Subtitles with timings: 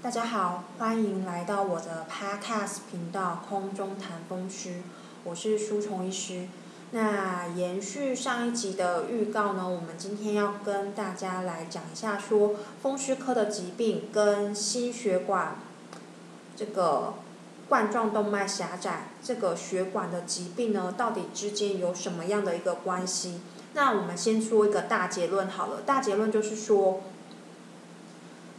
[0.00, 4.68] 大家好，欢迎来到我的 Podcast 频道《空中谈风湿》，
[5.24, 6.46] 我是舒虫医师。
[6.92, 15.56] 那延续上一集的预告呢，我们今天要跟大家来讲一下，说风湿科的疾病跟心血管
[16.54, 17.14] 这个
[17.68, 23.40] 冠状动脉狭窄这个血管的疾病呢，到底之间有什么样的一个关系？
[23.74, 27.00] 那我们先说一个大结论好了，大结论就是说。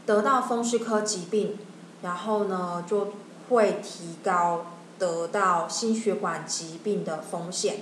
[0.09, 1.55] 得到风湿科疾病，
[2.01, 3.09] 然后呢就
[3.47, 4.65] 会提高
[4.97, 7.81] 得到心血管疾病的风险。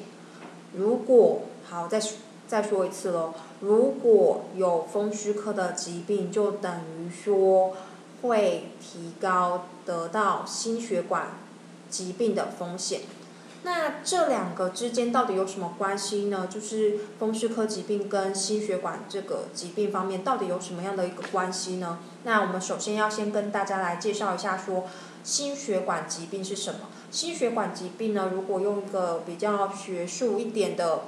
[0.74, 2.02] 如果好再
[2.46, 7.78] 再说一次喽，如果有风湿科的疾病，就等于说
[8.22, 11.28] 会提高得到心血管
[11.90, 13.04] 疾病的风险。
[13.68, 16.48] 那这两个之间到底有什么关系呢？
[16.50, 22.00] 就是风湿科疾病跟心血管这个疾病方面到底有什么样的一个关系呢？
[22.24, 24.86] 那我们首先要先跟大家来介绍一下，说
[25.22, 26.80] 心血管疾病是什么？
[27.12, 31.02] 心血管疾病呢，如果用一个比较学术一点的、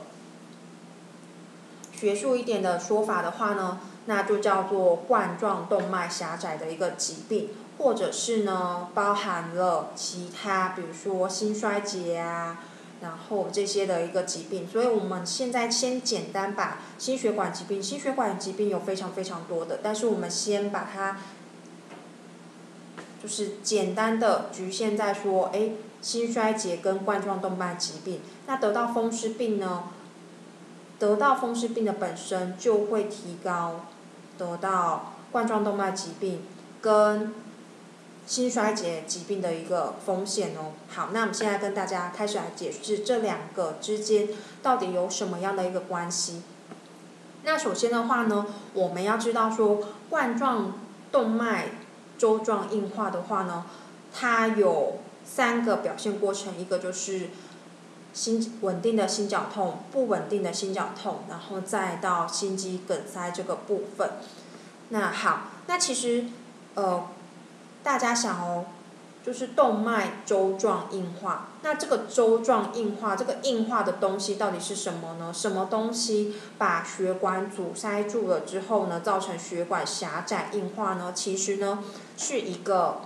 [1.94, 7.51] 学术一点的说法的话呢，那就叫做冠状动脉狭窄的一个疾病。
[7.80, 12.59] 或者是呢，包含了其他，比如说心衰竭啊，
[13.02, 14.67] 然后这些的一个疾病。
[14.67, 21.19] 所以我们现在先简单把心血管疾病，心血管疾病有非常非常多的，但是我们先把它，
[23.23, 28.19] 就是简单的局限在说，哎，心衰竭跟冠状动脉疾病。
[28.45, 29.85] 那得到风湿病呢，
[31.00, 33.85] 得到风湿病的本身就会提高
[34.38, 36.44] 得到冠状动脉疾病
[36.81, 37.33] 跟。
[38.30, 40.73] 心衰竭疾病的一个风险哦。
[40.88, 44.27] 好，那我们现在跟大家开始来解释这两个之间
[44.61, 46.44] 到底有什么样的一个关系。
[47.44, 49.80] 那首先的话呢，我们要知道说
[50.11, 50.73] 冠状
[51.11, 51.69] 动脉
[52.19, 53.66] 粥状硬化的话呢，
[54.13, 57.30] 它有三个表现过程，一个就是
[58.13, 64.11] 心稳定的心绞痛、不稳定的心绞痛，然后再到心肌梗塞这个部分。
[64.90, 66.25] 那好，那其实
[66.75, 67.07] 呃。
[67.81, 68.66] 大家想哦，
[69.25, 71.47] 就是动脉粥状硬化。
[71.62, 75.34] 那这个粥状硬化，这个硬化的东西到底是什么呢？
[75.34, 81.13] 什么东西把血管阻塞住了之后呢，造成血管狭窄硬化呢？
[81.13, 81.84] 其实呢，
[82.17, 83.01] 是一个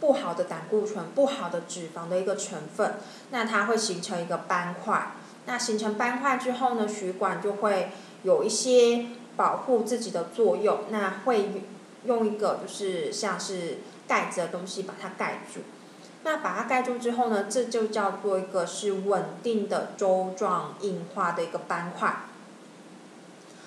[0.00, 2.94] 不好的胆固醇、不好的脂肪的一个成分。
[3.30, 5.12] 那它会形成一个斑块。
[5.46, 7.90] 那形成斑块之后呢，血管就会
[8.22, 9.06] 有一些
[9.36, 10.80] 保护自己的作用。
[10.90, 11.62] 那会。
[12.06, 15.60] 用一个就是像是盖子的东西把它盖住，
[16.22, 22.26] 那把它盖住之后呢，这就叫做一个是稳定的粥状硬化的一个斑块。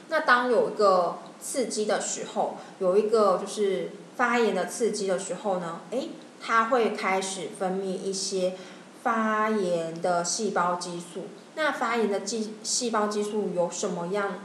[0.10, 6.10] 那当有一个刺激的时候，有一个就是发炎的刺激的时候呢，诶，
[6.40, 8.56] 它会开始分泌一些
[9.04, 11.26] 发炎的细胞激素。
[11.56, 14.36] 那发炎的激细胞激素有什么样？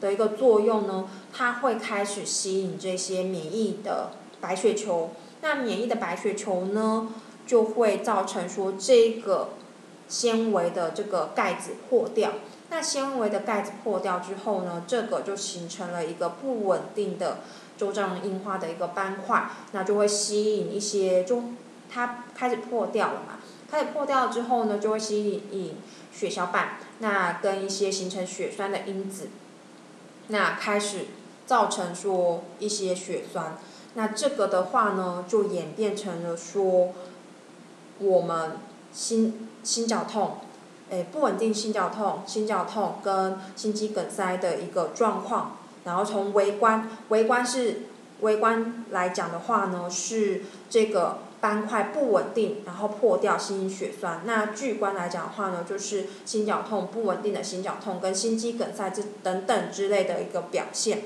[0.00, 4.10] 的一个作用呢，它会开始吸引这些免疫的
[4.40, 5.10] 白血球。
[5.40, 7.08] 那免疫的白血球呢，
[7.46, 9.50] 就会造成说这个
[10.08, 12.32] 纤维的这个盖子破掉。
[12.70, 17.40] 那纤维的盖子破掉之后呢，这个就形成了一个不稳定的
[17.76, 19.50] 粥状硬化的一个斑块。
[19.72, 21.44] 那就会吸引一些，就
[21.90, 23.38] 它开始破掉了嘛。
[23.70, 25.76] 开始破掉之后呢，就会吸引
[26.12, 29.28] 血小板，那跟一些形成血栓的因子。
[30.28, 31.06] 那开始
[31.46, 33.58] 造成说一些血栓，
[33.94, 36.90] 那这个的话呢，就演变成了说
[37.98, 38.58] 我们
[38.92, 40.38] 心心绞痛，
[40.90, 45.58] 诶不稳定心绞痛、心绞痛跟心肌梗塞的一个状况。
[45.84, 47.82] 然后从微观，微观是
[48.20, 51.18] 微观来讲的话呢，是这个。
[51.44, 54.22] 斑块不稳定，然后破掉，心血栓。
[54.24, 61.02] 那据观来讲的话呢，就是心绞痛不稳定的心绞痛跟心肌梗塞这等等之类的一个表现。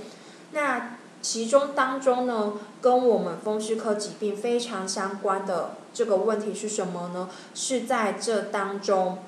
[0.52, 7.28] 那其中当中呢，跟我们风湿科疾病非常相关的这个问题是什么呢？
[7.52, 9.18] 是在这当中。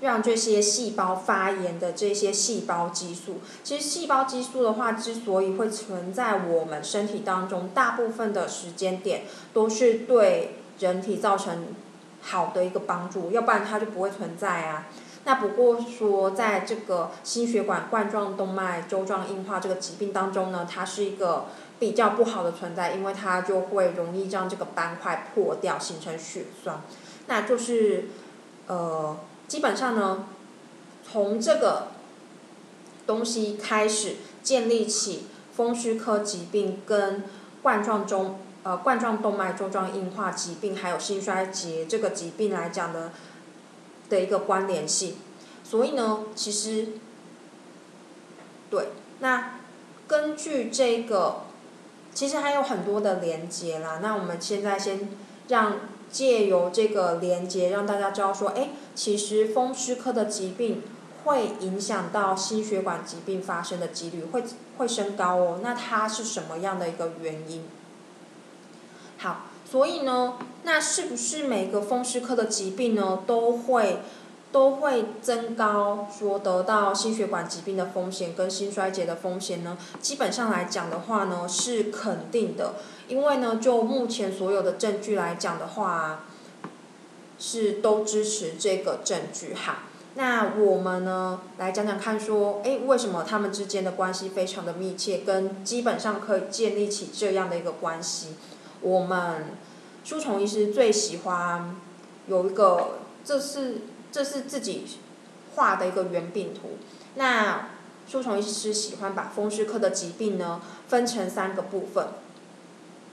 [0.00, 11.66] 让这些细胞发炎的这些细胞激素，其实细胞激素的话，之所以会存在我们身体当中，大部分的时间点都是对人体造成
[12.22, 14.86] 好的一个帮助，要不然它就不会存在啊。
[15.24, 21.44] 那不过说，在这个心血管冠状动脉粥状硬化这个疾病当中呢，它是一个
[21.78, 26.80] 比较不好的存在，因为它就会容易让这个斑块破掉，形成血栓，
[27.26, 28.06] 那就是
[28.66, 29.14] 呃。
[29.50, 30.26] 基本上呢，
[31.02, 31.88] 从这个
[33.04, 35.24] 东西开始建立起
[35.56, 37.24] 风湿科疾病跟
[37.60, 43.10] 冠状中呃冠状动脉粥状硬化疾病还有心衰竭这个疾病来讲的
[44.08, 45.16] 的一个关联性。
[45.64, 46.86] 所以呢，其实
[48.70, 49.58] 对，那
[50.06, 51.42] 根据这个，
[52.14, 53.98] 其实还有很多的连接啦。
[54.00, 55.08] 那我们现在先
[55.48, 55.74] 让
[56.10, 60.82] 借由这个连接，让大家知道说，哎，其实风湿科的疾病
[61.24, 64.44] 会影响到心血管疾病发生的几率会
[64.78, 65.60] 会升高哦。
[65.62, 67.64] 那它是什么样的一个原因？
[69.18, 74.00] 好，所以呢，那是不是每个风湿科的疾病呢都会？
[74.52, 79.78] 都会增高，说得到心血管疾病的风险跟心衰竭的风险呢？
[80.00, 82.74] 基本上来讲的话呢，是肯定的，
[83.06, 86.24] 因为呢，就目前所有的证据来讲的话，
[87.38, 89.84] 是都支持这个证据哈。
[90.14, 98.34] 那我们呢，来讲讲看，说，哎，为什么他们之间的关系非常的密切，跟基本上可以建立起这样的一个关系？
[98.80, 99.54] 我们
[100.02, 101.76] 舒虫医师最喜欢
[102.26, 103.82] 有一个，这是。
[104.12, 104.86] 这是自己
[105.54, 106.78] 画的一个圆饼图。
[107.14, 107.68] 那
[108.08, 112.08] 舒虫医师喜欢把风湿科的疾病呢分成三个部分。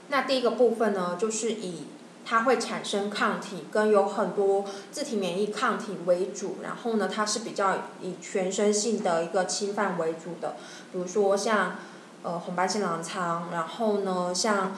[0.08, 1.84] 那第一个部分呢，就是以
[2.24, 10.56] 它会产生抗体跟有很多自体免疫抗体为主，然后呢，它是比较以全身性的一个侵犯为主的，
[10.92, 11.76] 比如说像
[12.22, 14.74] 呃红斑性狼疮，然后呢像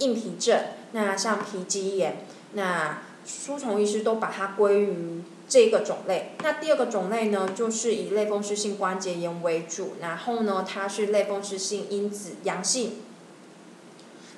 [0.00, 0.60] 硬皮症，
[0.92, 2.98] 那像皮肌炎，那。
[3.28, 6.32] 书虫医师都把它归于这个种类。
[6.42, 13.02] 那第二个种类呢，就是以类风湿性关节炎为主，然后呢，它是类风湿性因子阳性。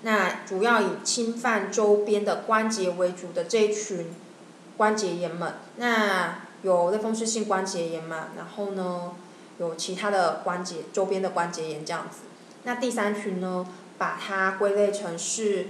[0.03, 4.07] 那主要以侵犯周边的关节为主的这一群
[4.77, 8.31] 关节炎们，那有类风湿性关节炎嘛？
[8.37, 9.13] 然后呢，
[9.59, 12.23] 有其他的关节周边的关节炎这样子。
[12.65, 13.65] 那第三群呢，
[13.99, 15.69] 把它归类成是。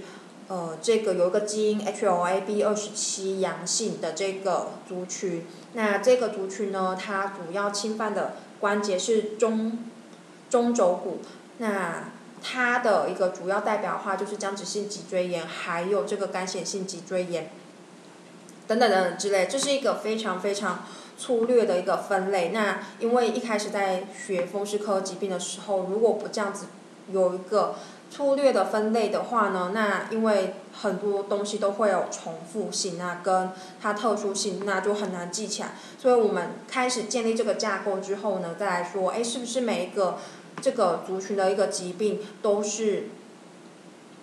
[0.51, 9.79] 呃，这个有一个基因 HLA-B 二十七阳性的这个族群，那这个族群呢，它主要侵犯的关节是中
[10.49, 11.19] 中轴骨，
[11.59, 12.11] 那
[12.43, 17.49] 它的一个主要代表的话就是僵直性脊椎炎，还有这个干显性脊椎炎，
[18.67, 20.83] 等等等等之类，这是一个非常非常
[21.17, 22.49] 粗略的一个分类。
[22.49, 26.65] 那因为一开始在学风湿科疾病的时候，如果不这样子
[27.09, 27.75] 有一个。
[28.11, 35.75] 粗略的分类的话呢，那因为很多东西都会有重复性，啊跟它特殊性，那就很难记起来。
[35.97, 40.17] 所以我们开始建立这个架构之后呢，再来说，哎，是不是每一个
[40.61, 43.05] 这个族群的一个疾病都是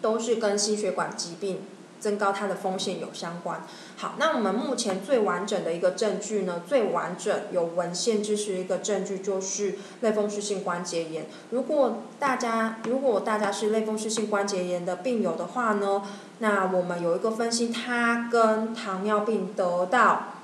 [0.03, 1.63] 都是跟心血管疾病？
[2.01, 3.63] 增高它的风险有相关。
[3.97, 11.27] 好，那我们目前最完整的一个证据呢，最完整有文献支持一个证据就是类风湿性关节炎。
[11.51, 16.03] 如果大家如果大家是类风湿性关节炎的病友的话呢，
[16.39, 20.35] 那我们有一个分析，它跟糖尿病得到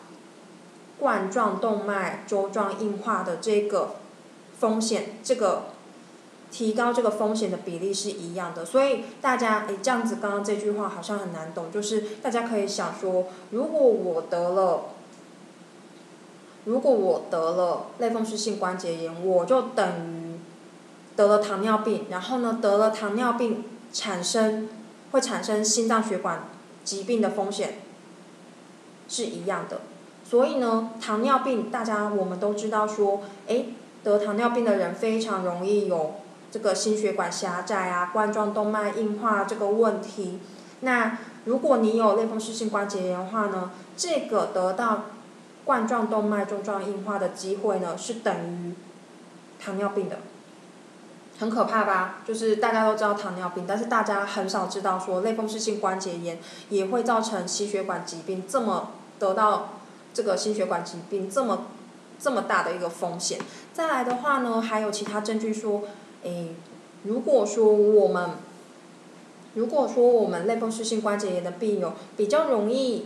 [0.98, 3.96] 冠状动脉粥状硬化的这个
[4.58, 5.73] 风险，这个。
[6.54, 14.82] 提高这个风险的比例是一样的，所以大家诶这样子，刚刚这句话好像很难懂，就是大家可以想说，如果我得了，
[16.64, 20.38] 如果我得了类风湿性关节炎，我就等于
[21.16, 24.69] 得了糖尿病，然后呢得了糖尿病产生
[25.10, 26.44] 会产生心脏血管
[26.84, 27.79] 疾病的风险
[29.08, 29.81] 是一样的，
[30.22, 33.74] 所以呢糖尿病大家我们都知道说，诶
[34.05, 36.14] 得糖尿病的人非常容易有。
[36.55, 40.39] 这个心血管狭窄啊，冠状动脉硬化这个问题，
[40.82, 45.06] 那如果你有类风湿性关节炎的话呢，这个得到
[45.65, 48.73] 冠状动脉粥状硬化的机会呢，是等于
[49.58, 50.19] 糖尿病的，
[51.41, 52.19] 很可怕吧？
[52.25, 59.70] 就是大家都知道糖尿病，但是大家很少知道说类风湿性关节炎也会造成心血管疾病，这么得到
[60.15, 61.67] 这个心血管疾病这么
[62.20, 63.41] 这么大的一个风险。
[63.73, 65.82] 再来的话呢，还有其他证据说。
[66.24, 66.48] 诶，
[67.04, 68.31] 如果说我们，
[69.54, 73.04] 如果说我们类风湿性关节炎的病友比较容易，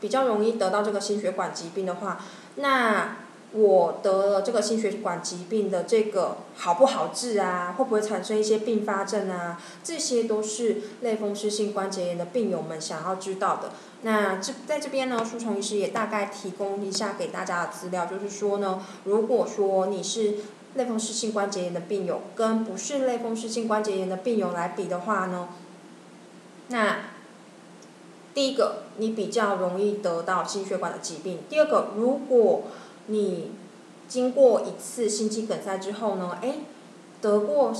[0.00, 2.20] 比较容易得到这个心血管疾病的话，
[2.56, 3.16] 那
[3.52, 7.74] 我得了这个心血管疾病的这个好不好治啊？
[7.78, 9.60] 会不会产生一些并发症啊？
[9.84, 13.70] 这些都是类风湿性关节炎的病友们想要知道的。
[14.02, 20.34] 那这在这边呢，舒虫医师也大概提供一下给大家的资料，就是说呢，如果说你是。
[20.74, 25.48] 类风湿性关节炎的病友跟不是类风湿性关节炎的病友来比的话呢，
[26.68, 27.00] 那
[28.34, 31.40] 第一个你比较容易得到心血管的疾病。
[31.50, 32.62] 第二个，如果
[33.06, 33.52] 你
[34.08, 36.56] 经过一次心肌梗塞之后呢，哎，
[37.20, 37.74] 得过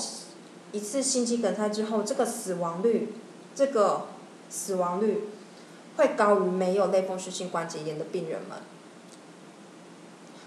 [0.72, 3.14] 一次心肌梗塞之后，这个死亡率，
[3.54, 4.08] 这个
[4.50, 5.28] 死亡率
[5.96, 8.58] 会高于没有类风湿性关节炎的病人们。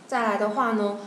[0.08, 1.00] 再来的话呢，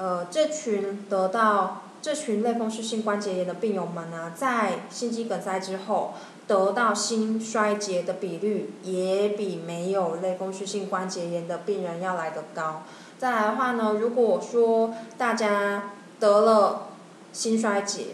[0.00, 6.14] 呃，这群得到这群类风湿性关节炎的病友们呢，在心肌梗塞之后
[6.46, 12.84] 得到心衰竭的比率也比没有类风湿性关节炎的病人要来得高。
[13.18, 16.88] 再来的话呢，如果说大家得了
[17.34, 18.06] 心衰竭，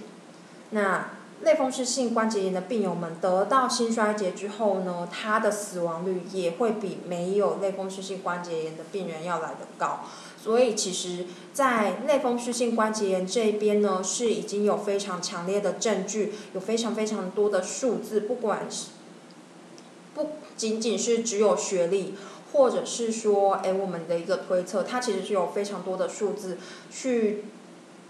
[0.70, 1.10] 那
[1.42, 10.00] 类风湿性关节炎的病友们得到心衰竭之后呢，他的死亡率也会比没有类风湿性关节炎的病人要来得高。
[10.42, 18.88] 所以其实，在类风湿性关节炎这边呢，是已经有非常强烈的证据，有非常非常多的数字，不管是
[20.14, 22.14] 不仅仅是只有学历。
[22.52, 26.56] 或者是说，哎，我们的一个推测，它其实是有非常多的数字
[26.90, 27.44] 去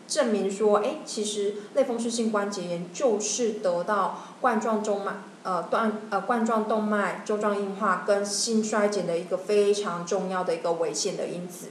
[0.06, 11.68] 证明说，哎，其实类风湿性关节炎就是得到冠状动脉呃断呃冠状动脉粥状硬化跟心衰竭的一个非常重要的一个危险的因子。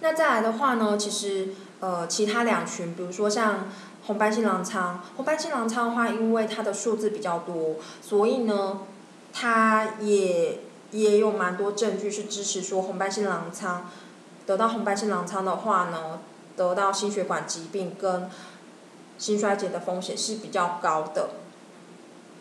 [0.00, 1.50] 那再来的话呢，其实
[1.80, 3.68] 呃其他两群，比如说像
[4.06, 8.80] 红斑性狼疮，红斑性狼疮的话，因为它的数字比较多，所以呢，
[9.32, 10.60] 它也。
[10.92, 13.90] 也有蛮多证据是支持说红斑性狼疮
[14.46, 16.20] 得到红斑性狼疮的话呢，
[16.56, 18.30] 得到心血管疾病跟
[19.18, 21.30] 心衰竭的风险是比较高的。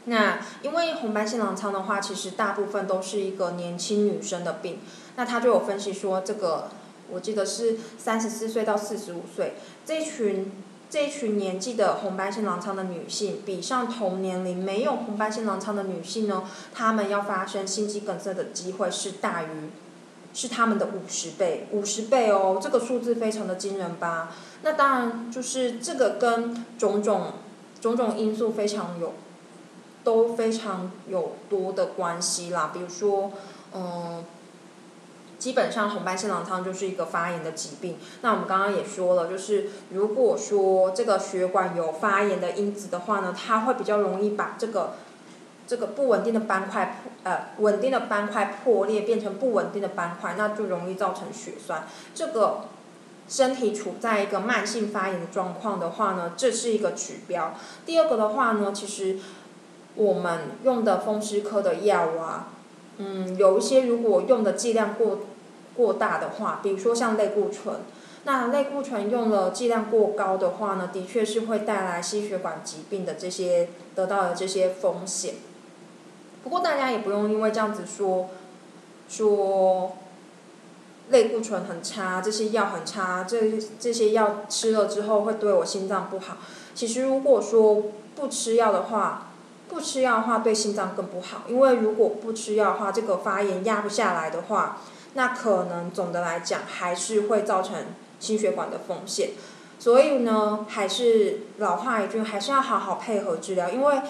[0.05, 4.79] 那因为红斑性狼疮的话，其实大部分都是一个年轻女生的病。
[5.15, 6.69] 那他就有分析说，这个
[7.09, 9.55] 我记得是三十四岁到四十五岁
[9.85, 10.51] 这群。
[10.87, 16.43] 这一群年纪的红斑性狼疮的女性，比上同年龄没有红斑性狼疮的女性呢，
[16.73, 19.71] 她们要发生心肌梗塞的机会是大于，
[20.35, 24.33] 是他们的五十倍，五十倍哦，这个数字非常的惊人吧？
[24.61, 27.33] 那当然就是这个跟种种
[27.81, 29.13] 种种因素非常有，
[30.03, 33.31] 都非常有多的关系啦，比如说，
[33.73, 34.23] 嗯。
[35.37, 37.97] 基本上红斑性狼疮就是一个发炎的疾病。
[38.21, 44.93] 那我们刚刚也说了，就是如果说这个血管有发炎的因子的话呢，它会比较容易把这个
[45.67, 51.87] 这个不稳定的斑块破呃稳定的斑块破裂变成不稳定的斑块，那就容易造成血栓。
[52.13, 52.65] 这个
[53.27, 57.55] 身体处在一个慢性发炎的状况的话呢，这是一个指标。
[57.85, 59.19] 第二个的话呢，其实
[59.95, 62.49] 我们用的风湿科的药啊，
[62.97, 65.19] 嗯，有一些如果用的剂量过。
[65.75, 67.81] 过大的话，比如说像类固醇，
[68.23, 75.33] 那类固醇用了剂量过高的话呢，的确是会带来心血管疾病的这些得到的这些风险。
[76.45, 78.29] 不过大家也不用因为这样子说，
[79.09, 79.97] 说
[81.09, 86.37] 类固醇很差，这些药很差，这这些药吃了之后会对我心脏不好。
[86.75, 87.85] 其实如果说
[88.15, 89.31] 不吃药的话，
[89.67, 94.77] 不吃药的话对心脏更不好，因为如果不吃药的话，这个发炎压不下来的话。
[95.17, 97.85] 那可能总的来讲还是会造成
[98.19, 99.29] 心血管的风险，
[99.79, 103.69] 所以呢，还是老话一句，还是要好好配合治疗。
[103.69, 104.01] 因为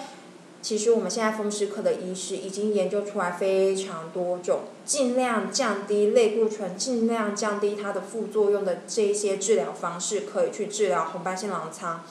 [0.66, 12.02] 其实我们现在风湿科的医师已经研究出来非常多种，尽量降低类固醇，尽量降低它的副作用的这一些治疗方式，可以去治疗红斑性狼疮、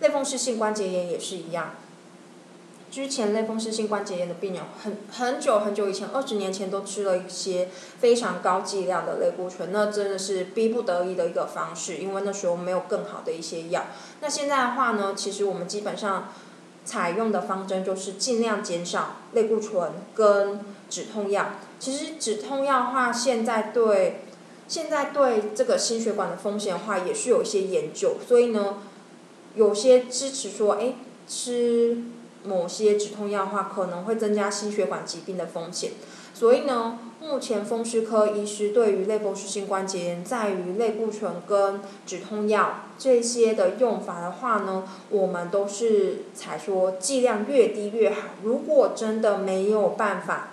[0.00, 1.74] 类风湿性关节炎也是一样。
[2.90, 13.84] 之前类风湿性关节炎的病人，很很久很久以前，二十年前都吃了一些非常高剂量的类固醇，那真的是逼不得已的一个方式，因为那时候没有更好的一些药。
[14.22, 16.32] 那现在的话呢，其实我们基本上
[16.88, 21.50] 采用的方针就是尽量减少类固醇跟止痛药。
[21.78, 24.22] 其实止痛药的话，现在对
[24.66, 28.78] 现在对这个心血管的风险的话，也是有一些研究，所以呢，
[29.54, 30.94] 有些支持说，哎，
[31.28, 32.04] 吃。
[32.44, 35.90] 某些止痛药的话，可能会增加心血管疾病的风险，
[36.38, 48.28] 所以呢，目前风湿科医师对于类风湿性关节炎，在于类固醇跟止痛药这些的用法的话呢，我们都是才说剂量越低越好。
[48.44, 50.50] 如果真的没有办法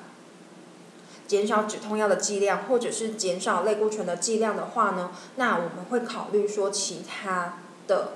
[1.28, 8.14] 减少止痛药的剂量，或者是减少类固醇的剂量的话呢，那我们会考虑说其他的。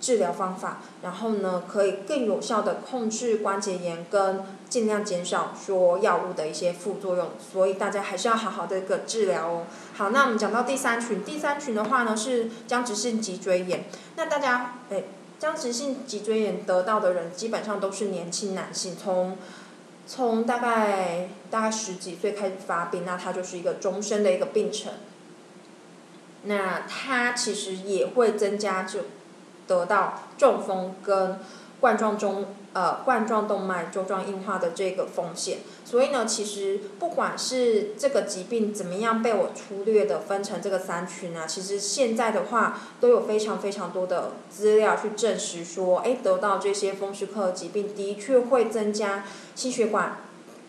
[0.00, 9.66] 治疗方法，然后呢，可以更有效的控制关节炎，跟尽量减少说药物的一些副作用，所以大家还是要好好的一个治疗哦。
[9.94, 13.86] 好，那我们讲到第三群，第三群的话呢是僵直性脊椎炎。
[14.14, 15.04] 那大家，哎，
[15.38, 19.36] 僵直性脊椎炎得到的人基本上都是年轻男性，从
[20.06, 24.92] 从大概大概十几岁开始发病，那它就是一个终身的一个病程。
[26.44, 29.00] 那它其实也会增加就。
[29.68, 31.38] 得到中风跟
[31.80, 35.58] 冠状中呃冠状动脉粥状硬化的这个风险。
[35.84, 50.18] 所以呢，其实不管是这个疾病怎么样被我粗略的分成这个三群啊，其实现在的话都有非常非常多的资料去证实说，哎，得到这些风湿科疾病的确会增加心血管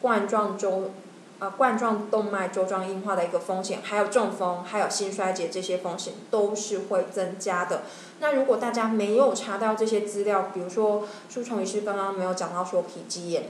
[0.02, 0.92] 冠状周
[1.40, 7.84] 呃冠状动脉粥状硬化的一个风险，还有中风，还有心衰竭这些风险都是会增加的。
[8.20, 13.46] 那如果大家没有查到这些资料，比如说舒虫医师刚刚没有讲到说脾肌炎。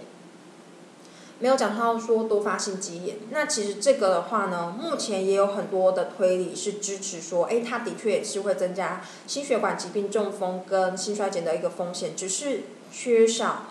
[1.41, 13.67] 没有讲到说多发性肌炎，那其实这个的话呢，目前也有很多的推理是支持说，哎，它的确也是会增加心血管疾病、中风跟心衰竭的一个风险，只是缺少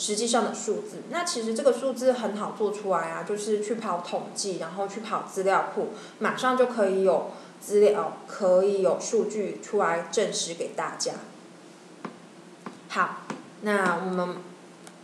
[0.00, 1.02] 实际上的数字。
[1.10, 7.30] 那其实这个数字很好做出来啊，就是去跑统计，然后去跑资料库，马上就可以有
[7.60, 11.12] 资料，可以有数据出来证实给大家。
[12.88, 13.18] 好，
[13.60, 14.38] 那我们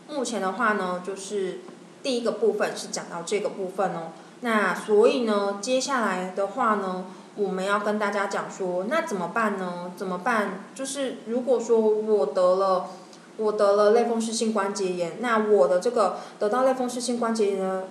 [0.09, 1.61] 目前的话呢，就是。
[2.03, 9.91] 第一个部分是讲到这个部分哦，那所以呢，接下来的话呢，我们要跟大家讲说，那怎么办呢？
[9.97, 10.67] 怎么办？
[10.73, 12.91] 就是如果说我得了，
[13.39, 17.85] 我得了类风湿性关节炎，那我的这个得到类风湿性关节炎呢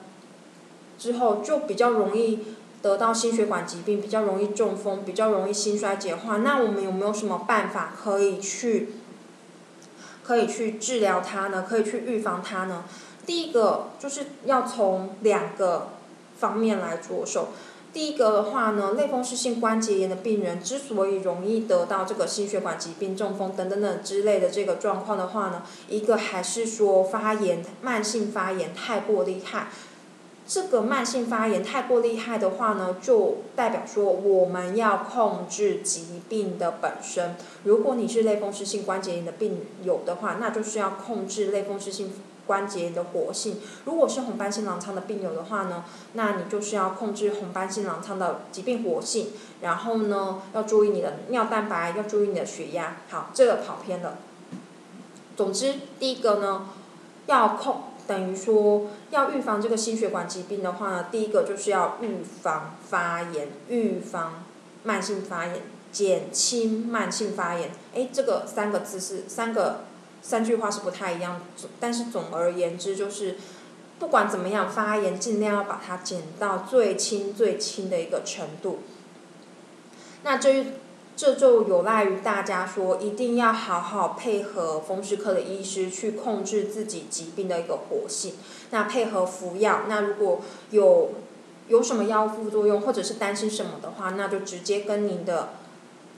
[0.97, 2.39] 之后，就比较容易
[2.81, 6.37] 得到心血管疾病，比较容易中风，比较容易心衰竭化。
[6.37, 8.89] 那我们有没有什么办法可以去，
[10.23, 11.65] 可以去治疗它呢？
[11.67, 12.85] 可以去预防它呢？
[13.25, 15.89] 第一个就是要从两个
[16.37, 17.49] 方面来着手。
[17.95, 29.69] 第一个的话呢，类风湿性关节炎的病人之所以容易得到这个心血管疾病、中风等等等之类的这个状况的话呢，一个还是说发炎、慢性发炎太过厉害。
[30.45, 37.37] 这个慢性发炎太过厉害的话呢，就代表说我们要控制疾病的本身。
[37.63, 42.11] 如果你是类风湿性关节炎的病友的话，那就是要控制类风湿性。
[42.45, 49.29] 关节的活性，如果是红斑性狼疮的病友的话呢，那你就是要控制红斑性狼疮的疾病活性，
[49.62, 52.97] 然后呢，要注意你的尿蛋白，要注意你的血压。
[53.10, 54.17] 好，这个跑偏了。
[55.36, 56.69] 总之，第一个呢，
[57.25, 64.43] 要控，等于说要预防这个心血管疾病的话呢，第一个就是要预防发炎，预防
[64.84, 67.71] 慢性发炎，减轻慢性发炎。
[67.93, 69.86] 哎，这个三个字是三个。
[70.27, 71.39] 三句话是不太一样，
[71.79, 73.35] 但是总而言之就是，
[73.99, 78.79] 不管怎么样，发炎尽量要把它减到最轻最轻的一个程度。
[80.23, 80.65] 那这
[81.15, 88.33] 这就有赖于大家说，一定要好好配合风湿科的医师去控制自己疾病的一个活性。
[88.71, 91.11] 那配合服药，那如果有
[91.67, 95.49] 有什么药副作用或者是担心什么的话，那就直接跟您的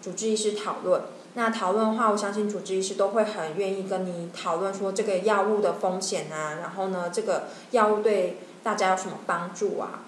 [0.02, 1.02] 主治医师讨论。
[1.34, 10.02] 那讨论的话，我相信主治医师都会很愿意跟你讨论说这个药物的风险啊，然后呢，这个药物对大家有什么帮助啊？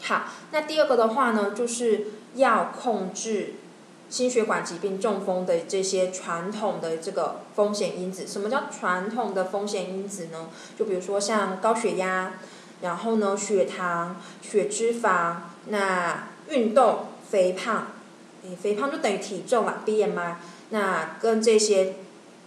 [0.00, 3.56] 好，那第二个的话呢，就是要控制
[4.08, 8.26] 心血管疾病、中风的这些传统的这个风险因子。
[8.26, 10.48] 什么叫传统的风险因子呢？
[10.78, 12.32] 就比如说像高血压，
[12.80, 17.88] 然后呢，血糖、血脂肪，那运动、肥胖。
[18.60, 20.34] 肥胖就等于体重啊，BMI。
[20.70, 21.94] 那跟这些，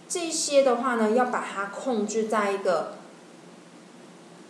[0.08, 2.94] 这些的话呢，要把它控制在一个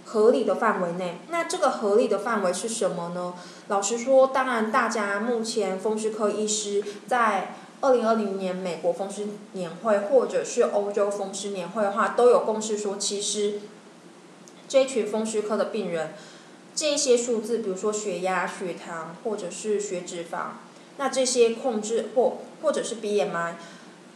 [0.05, 1.19] 合理的范围内。
[1.29, 3.35] 那这个合理的范围是什么呢？
[3.69, 13.61] 老实说，当然大家目前风湿科医师在二零二零年美国风湿年会或者是欧洲风湿年会的话，都有共识说，其实
[14.67, 16.15] 这群风湿科的病人，
[16.75, 20.68] 这些数字，比如说血压、血糖或者是血脂肪。
[20.99, 23.55] 那这些控制或或者是 BMI，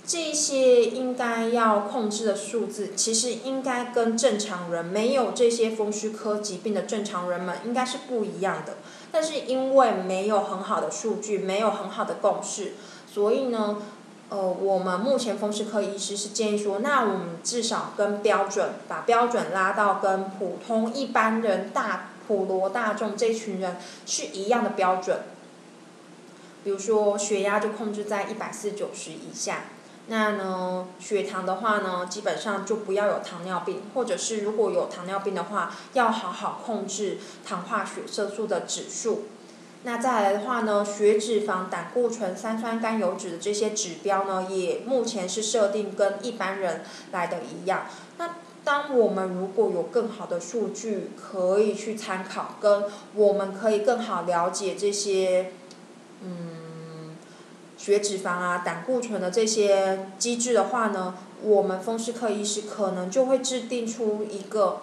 [0.04, 8.74] 这些应该要控制的数字，其实应该跟正常人没有这些风湿科疾病的正常人们应该是不一样的。
[9.12, 12.72] 但是因为没有很好的数据，没有很好的共识，
[13.06, 13.76] 所以呢，
[14.30, 25.18] 呃，我们目前风湿科医师是建议说，那我们至少跟标准，把标准拉到跟普通一般人大普罗大众这群人是一样的标准。
[26.64, 29.64] 比如说血压就控制在一百四九十以下，
[30.06, 39.24] 那呢血糖的话呢，基本上就不要有糖尿病，或者是如果有糖尿病的话，要好好控制糖化血色素的指数。
[39.82, 47.86] 那再来的话呢，血脂肪、胆固醇、三酸甘油脂的这些指标呢，也目前是设定跟一般人来的一样。
[48.18, 55.50] 那当我们如果有更好的数据可以去参考，跟我们可以更好了解这些。
[56.24, 56.51] 嗯，
[57.82, 64.82] 血脂肪啊、胆固醇的这些机制的话呢，我们风湿科医师可能就会制定出一个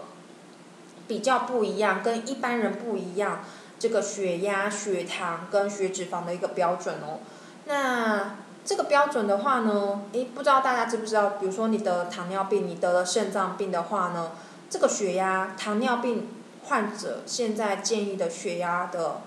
[1.08, 3.40] 比较不一样、跟一般人不一样
[3.80, 7.22] 这个血压、血糖跟血脂肪的一个标准哦。
[7.64, 8.36] 那
[8.66, 11.30] 这个标准的话呢，诶，不知道大家知不知道？
[11.40, 14.32] 比如说你得了糖尿病，你得了肾脏病的话呢，
[14.70, 16.28] 这个血压，糖尿病
[16.66, 19.22] 患者现在建议的血压的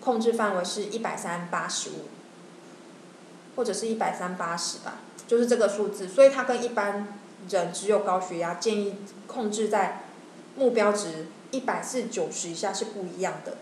[0.00, 1.94] 控制范围是一百三八十五，
[3.56, 6.06] 或者是一百三八十吧，就是这个数字。
[6.06, 8.94] 所以它跟一般人只有高血压建议
[9.26, 10.02] 控制在
[10.56, 13.56] 目标值一百四九十以下是不一样的。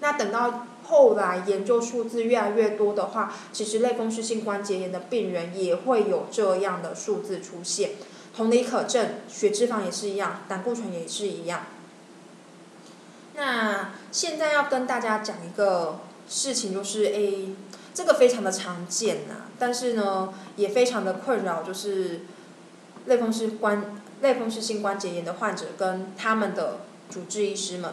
[0.00, 7.92] 那等到后来研究数字越来越多的话，其实类风湿性关节炎的病人也会有这样的数字出现。
[8.36, 11.62] 同理可证，血脂肪也是一样，胆固醇也是一样。
[13.36, 17.54] 那现在要跟大家讲一个事情，就是 A
[17.94, 22.22] 这个非常的常见呐，但是呢也非常的困扰，就是
[23.06, 27.92] 类风湿关类风湿性关节炎的患者跟他们的主治医师们。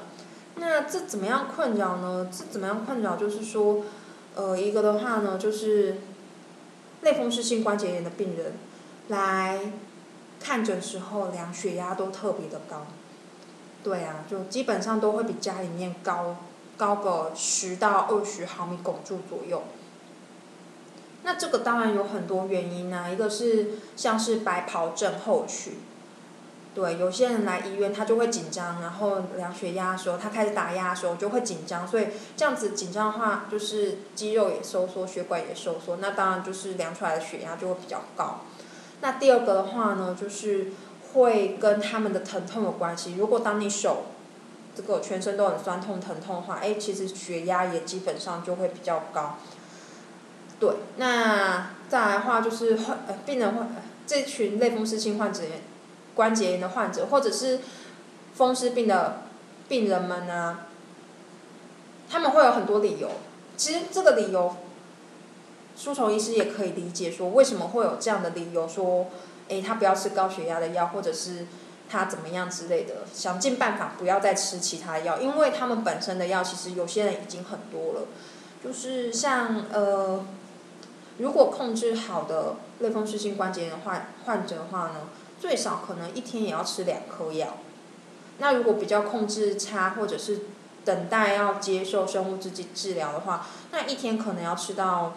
[0.56, 2.28] 那这怎么样困扰呢？
[2.32, 3.16] 这怎么样困扰？
[3.16, 3.84] 就是说，
[4.36, 5.98] 呃，一个的话呢，就是
[7.02, 8.54] 类风湿性关节炎的病人
[9.08, 9.72] 来
[10.40, 12.88] 看诊时候量血压都特别的高，
[13.84, 16.38] 对啊，就基本上都会比家里面高
[16.76, 19.62] 高个十到二十毫米汞柱左右。
[21.24, 25.74] 那这个当然有很多原因啊，一个是像是白袍症候群。
[26.74, 32.08] 对，有些人来医院，他就会紧张，然后量血压的时候，他开始打压的时候就会紧张，所以
[32.38, 38.40] 这样子紧张的话，就是肌肉也收缩，血管也收缩，那当然就是量出来的血压就会比较高。
[39.02, 40.72] 那第二个的话呢，就是
[41.14, 43.16] 会跟他们的疼痛有关系。
[43.18, 44.06] 如果当你手
[44.74, 49.40] 这个全身都很酸痛疼痛的话，哎，其实血压也基本上就会比较高。
[50.62, 53.68] 对，那再来的话就是患呃病人患
[54.08, 55.42] 这群类风湿性患者。
[56.14, 57.62] 关节炎的患者，或者是
[58.36, 59.22] 风湿病的
[59.70, 60.60] 病人们呢，
[62.10, 63.10] 他们会有很多理由。
[63.56, 64.58] 其实这个理由，
[65.78, 69.08] 舒虫医师也可以理解，说为什么会有这样的理由，说，
[69.48, 71.48] 诶，他不要吃高血压的药，或者是
[71.90, 78.08] 他怎么样之类的，想尽办法不要再吃其他药，因为他们本身的药其实有些人已经很多了，
[78.62, 80.26] 就是像呃，
[81.22, 84.96] 如果控制好的类风湿性关节炎患患者的话呢。
[85.42, 87.58] 最少可能一天也要吃两颗药，
[88.38, 90.42] 那如果比较控制差或者是
[90.86, 95.14] 等待要接受生物制剂治疗的话，那一天可能要吃到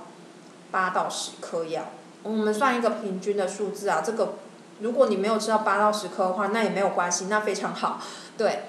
[0.71, 1.90] 八到十颗药。
[2.23, 4.37] 我们算一个平均的数字啊，这个
[4.81, 8.01] 如果你没有吃到八到十颗的话，那也没有关系，那非常好。
[8.38, 8.62] 对，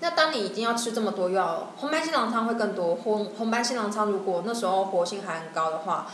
[0.00, 2.96] 那当你已经要吃这么多药，红斑性狼疮会更多。
[2.96, 6.06] 红红斑性狼疮如果那时候活性还很高的话，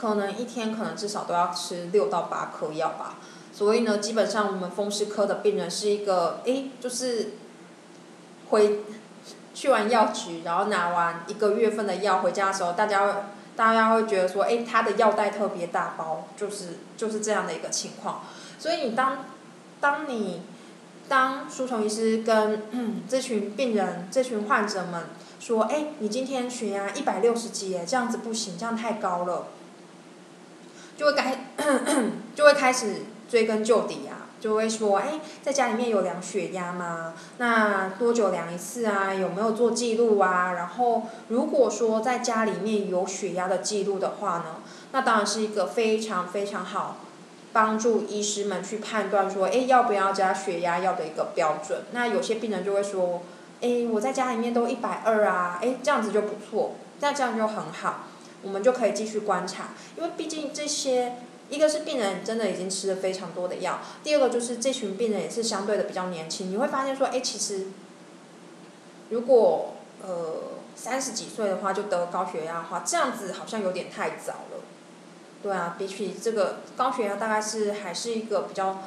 [0.00, 3.16] 可能一天可能至少都要吃六到八颗药吧。
[3.52, 7.32] 所以呢，基本上我们风湿科的病人是一个，诶，就是
[8.48, 8.80] 回
[9.52, 18.22] 去完药局，然后拿完一个月份的药回家的时候，大家大家会觉得说，诶，他的药袋特别大包，就是就是这样的一个情况。
[18.58, 19.26] 所以你当
[19.80, 20.42] 当你
[21.08, 22.62] 当舒虫医师跟
[23.08, 25.06] 这群病人、这群患者们
[25.40, 29.48] 说，诶，你今天血压一百六十几，这样子不行，这样太高了，
[31.00, 31.46] 就会开
[32.36, 33.06] 就会开始。
[33.30, 37.14] 追根究底啊，就会说，哎，在家里面有量血压吗？
[37.38, 39.14] 那多久量一次啊？
[39.14, 40.54] 有没有做记录啊？
[40.54, 44.56] 然后，如果说在家里面有血压的记录的话呢，
[44.90, 46.96] 那当然是一个非常非常好，
[47.52, 51.82] 帮助医师们去判断说，哎，要不要加血压药的一个标准。
[51.92, 53.22] 那有些病人就会说，
[53.60, 58.06] 哎，我在家里面都一百二啊，哎，这样子就不错，那这样就很好，
[58.42, 61.16] 我们就可以继续观察，因为毕竟这些。
[61.50, 66.48] 一个是病人真的已经吃了非常多的药，第二个就是这群病人也是相对的比较年轻。
[66.48, 67.66] 你会发现说，哎，其实
[69.08, 70.42] 如果呃
[70.76, 74.62] 三十几岁的话就得高血压的话，这样子好像有点太早了。
[75.42, 78.84] 对啊，比起这个高血压，大概是还是一个比较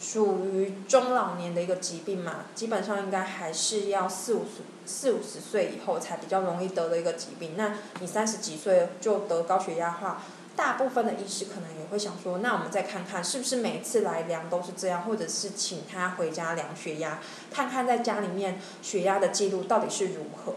[0.00, 7.54] 属于中老年的一个疾病嘛，基本上应该还是要四五十四五十岁以后才比较容易得的一个疾病。
[7.56, 10.22] 那你三十几岁就得高血压的话，
[10.54, 20.54] 大部分的医师可能也会想说，那我们再看看是不是每次来量都是这样，或者是请他回家量血压，看看在家里面血压的记录到底是如何。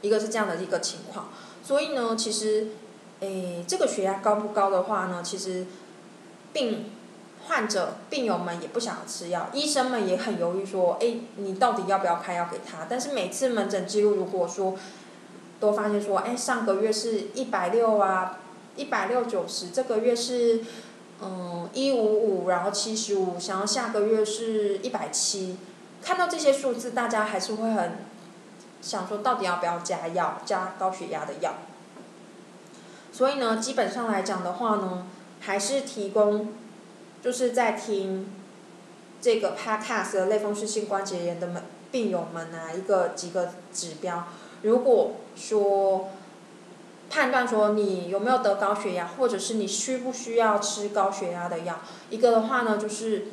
[0.00, 1.30] 一个是这样的一个情况，
[1.64, 2.68] 所以呢，其实，
[3.18, 5.66] 诶，这个血压高不高的话呢，其实
[6.52, 6.92] 病
[7.48, 12.86] 患者病友们也不想吃药，医生们也很犹豫说，诶，你到底要不要开药给他？
[12.88, 14.76] 但是每次门诊记录如果说。
[15.60, 18.38] 都发现说，哎，上个月是一百六啊，
[18.76, 20.60] 一百六九十，这个月是
[21.20, 25.56] 嗯一五五，然后七十五，想要下个月是一百七，
[26.00, 27.98] 看到这些数字，大家还是会很
[28.80, 31.54] 想说，到底要不要加药，加高血压的药？
[33.10, 35.08] 所以呢，基本上来讲的话呢，
[35.40, 36.52] 还是提供，
[37.22, 38.28] 就是在听
[39.20, 44.28] 这个 podcast 的类风湿性关节炎的们病友们啊，一个几个指标。
[44.62, 46.10] 如果说
[47.10, 53.28] 判断说你有没有得高血压，或者是你需不需要吃高血压的药，一个的话呢，就是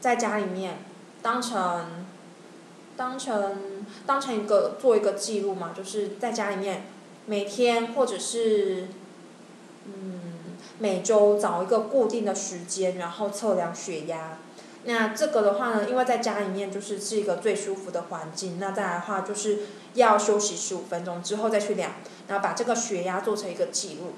[0.00, 0.78] 在家里面
[1.20, 2.06] 当成
[2.96, 6.86] 当成当成一个做一个记录嘛，就是在家里面
[7.26, 8.88] 每天或者是
[9.86, 10.13] 嗯
[10.78, 14.38] 每周找一个固定的时间，然后测量血压。
[14.86, 19.60] 那这个的话呢，因为在家里面就是是一个最舒服的环境，那再来的话就是
[19.94, 21.92] 要休息十五分钟之后再去量，
[22.28, 24.12] 然后把这个血压做成一个记录。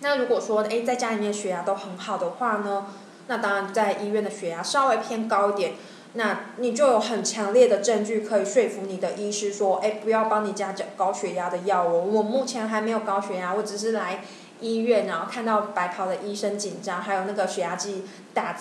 [0.00, 2.86] 那如果说哎在家里面血压都很好的话呢，
[3.26, 5.74] 那当然在医院的血压稍微偏高一点，
[6.14, 14.24] 那你就有很强烈的证据可以说服你的医师说，哎不要帮你加高血压的药哦，我目前还没有高血压，我只是来
[14.60, 18.56] 医院然后看到白袍的医生紧张，还有那个血压计打。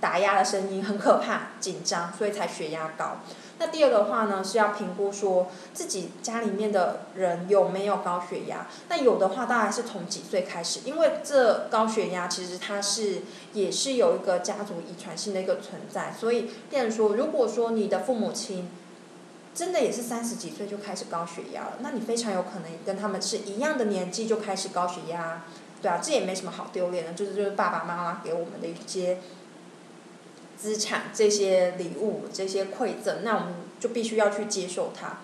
[0.00, 3.20] 打压的声音很可怕，紧张，所以才血压高。
[3.58, 8.66] 那第二个话呢，是要评估说自己家里面的人有没有高血压。
[8.90, 13.22] 那有的话，当然是从几岁开始，因为这高血压其实它是
[13.54, 16.12] 也是有一个家族遗传性的一个存在。
[16.12, 18.68] 所以，变成说，如果说你的父母亲
[19.54, 25.44] 真的也是三十几岁就开始高血压了，那你非常有可能跟他们是一样的年纪就开始高血压。
[25.80, 29.18] 对啊，这也没什么好丢脸的，就是就是爸爸妈妈给我们的一些。
[30.56, 35.18] 资产这些礼物这些馈赠，那我们就必须要去接受它。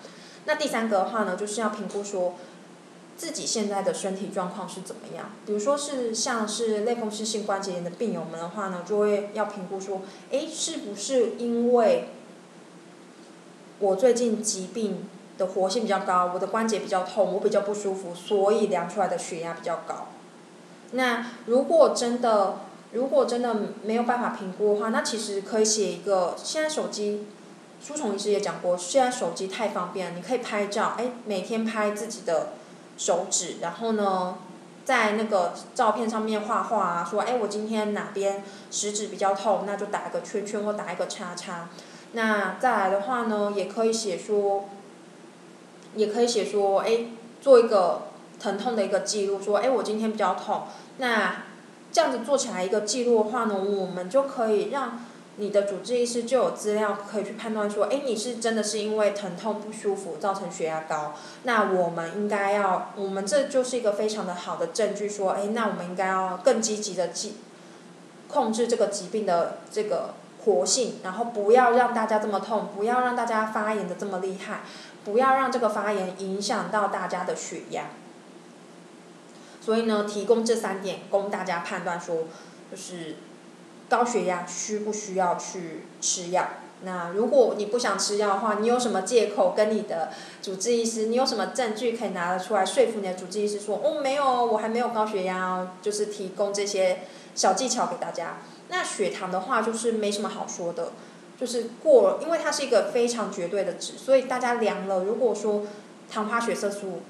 [0.45, 2.35] 那第三个的话呢，就是要评估说
[3.17, 5.31] 自己现在的身体状况是怎么样。
[5.45, 12.09] 比如说是像是类风湿性关节炎的病友们的话呢，就会要评估说，哎，是不是因为
[13.81, 20.09] 我最近疾病的活性比较高，我的关节比较痛，我比较不舒服，所以量出来的血压比较高。
[20.91, 22.59] 那如果真的，
[22.91, 26.35] 如果真的没有办法评估的话，那其实可以写一个。
[26.37, 27.25] 现在手机，
[27.81, 32.49] 书虫医师也讲过，现在手机太方便了，你可以拍照，哎，每天拍自己的
[32.97, 34.35] 手指，然后呢，
[34.85, 41.69] 在那个照片上面画画啊，说，哎，我今天哪边食指比较痛，那就打一个圈圈或打一个叉叉。
[42.13, 44.65] 那再来的话呢，也可以写说，
[45.95, 47.05] 也可以写说，哎，
[47.41, 48.03] 做一个
[48.39, 50.63] 疼痛的一个记录，说，哎，我今天比较痛，
[50.97, 51.43] 那。
[51.93, 55.01] 这样子做起来一个记录的话呢，我们就可以让
[55.35, 67.33] 你的主治医师就有资料可以去判断说，哎，你是真的是因为疼痛不舒服造成血压高，那我们应该要，我们这就是一个非常的好的证据说，哎，那我们应该要更积极的记
[68.29, 74.61] 控制这个疾病的这个活性，然后不要让大家这么痛，不要让大家发炎的这么厉害，
[75.03, 77.85] 不要让这个发炎影响到大家的血压。
[79.61, 82.23] 所以呢，提供这三点供大家判断，说
[82.71, 83.17] 就是
[83.87, 86.47] 高血压需不需要去吃药？
[86.83, 90.09] 那如果你不想吃药的话，你有什么借口跟你的
[90.41, 91.05] 主治医师？
[91.05, 97.01] 你有什么证据可以拿得出来说服你的主治医师说，哦，没有，我还没有高血压哦，就是提供这些
[97.35, 98.37] 小技巧给大家。
[98.71, 100.93] 那血糖的话，就是没什么好说的，
[101.39, 105.61] 就是过，因为它是一个非常绝对的值，所以大家量了，如果说
[106.09, 107.03] 糖化血色素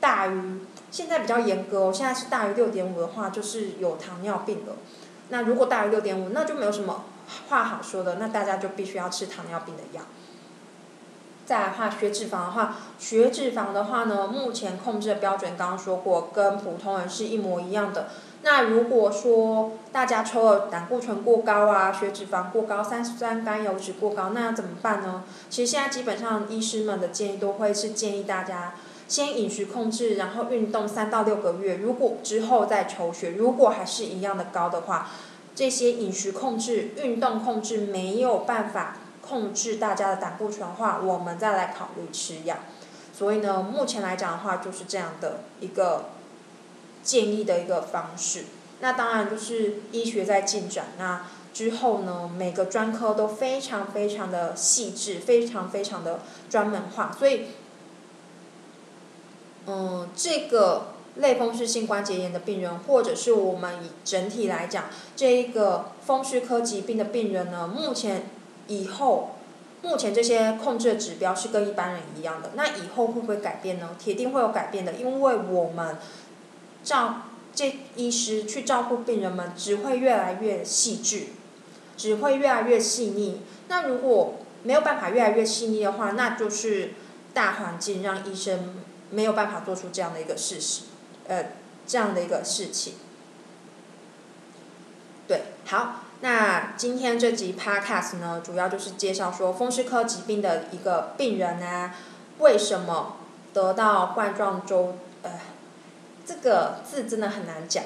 [0.00, 0.60] 大于。
[0.90, 4.76] 现在比较严格哦，现在是大于六点五的话，就是有糖尿病了。
[5.28, 7.04] 那如果大于六点五，那就没有什么
[7.50, 10.00] 话好说的，那大家就必须要吃糖尿病的药。
[11.44, 18.08] 再来话血脂肪的话，血脂肪的话呢，目前控制的标准刚刚说过，跟普通人是一模一样的。
[18.42, 25.24] 那如果说大家抽了胆固醇过高啊，血脂肪过高，三酸甘油脂过高，那要怎么办呢？
[25.50, 28.74] 其实现在基本上医师们的建议都会是建议大家。
[29.08, 35.08] 先饮食控制，然后运动三到六个月，如果之后再抽血，如果还是一样的高的话，
[35.54, 42.58] 这些饮食控制、运动控制没有办法控制大家的胆固醇的话，我们再来考虑吃药。
[43.14, 46.10] 所以呢，目前来讲的话，就是这样的一个
[47.08, 48.44] 建议的一个方式。
[48.80, 57.46] 那当然就是医学在进展，那之后呢，每个专科都非常非常的细致，非常非常的专门化，所以。
[59.70, 68.30] 嗯，这个类风湿性关节炎的病人，或者是我们以整体来讲，这一个风湿科疾病的病人呢，目前
[68.66, 69.36] 以后
[69.82, 73.90] 目前这些控制的指标是跟一般人一样的，那以后会不会改变呢？
[73.98, 75.98] 铁定会有改变的，因为我们
[76.84, 77.22] 照
[77.54, 81.26] 这医师去照顾病人们，只会越来越细致，
[81.96, 83.40] 只会越来越细腻。
[83.68, 86.92] 那如果没有办法越来越细腻的话，那就是
[87.34, 88.74] 大环境让医生
[89.10, 90.82] 没有办法做出这样的一个事实，
[91.26, 91.52] 呃，
[91.86, 92.94] 这样的一个事情。
[95.26, 96.04] 对，好。
[96.20, 101.94] 那今天这集 podcast 呢，主要就是介绍说风湿科疾病的一个病人啊，
[102.40, 103.18] 为什么
[103.52, 105.30] 得到冠状周呃，
[106.28, 107.82] 这个字真的很难讲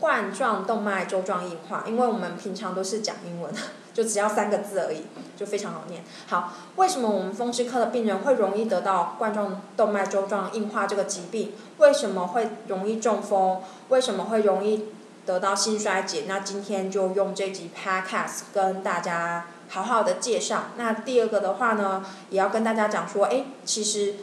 [0.00, 3.52] 冠状动脉粥状硬化，因为我们平常都是讲英文，
[3.94, 5.04] 就只要三个字而已，
[5.36, 6.02] 就非常好念。
[6.26, 11.52] 好，为什么我们风湿科的病人会容易得到冠状动脉粥状硬化这个疾病？
[11.78, 13.62] 为什么会容易中风？
[13.90, 14.86] 为什么会容易？
[15.24, 20.66] 得到心衰竭，那今天就用这集 podcast 跟大家好好的介绍。
[20.76, 24.14] 那第二个的话呢，也要跟大家讲说，哎，其实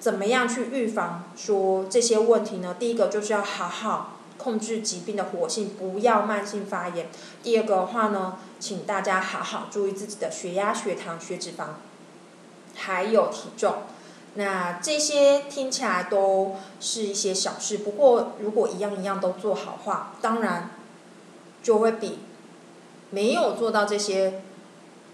[0.00, 2.74] 怎么样去预防说这些问题呢？
[2.78, 7.08] 第一个就是要好好控制疾病的活性，不要慢性发炎。
[7.42, 11.66] 第二个的话呢，请大家好好注意自己的血压、血糖、血脂肪，
[12.74, 13.82] 还有体重。
[14.34, 20.70] 那这些听起来都是一些小事，不过如果一样一样都做好话，当然
[21.62, 22.20] 就会比
[23.10, 24.40] 没有做到这些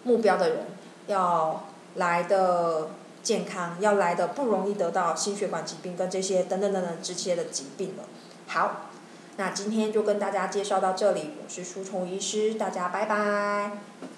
[0.04, 0.66] 目标的人
[1.08, 2.90] 要来的
[3.26, 8.04] 健康，要来的不容易得到心血管疾病跟这些等等等等这些的疾病了。
[8.46, 8.82] 好，
[9.36, 14.15] 那今天就跟大家介绍到这里，我是舒虫医师，大家拜拜。